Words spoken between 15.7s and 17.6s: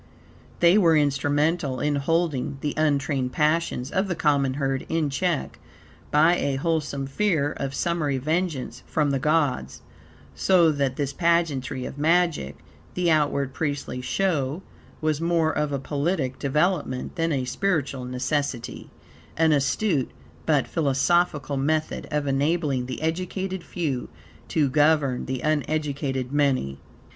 a politic development than a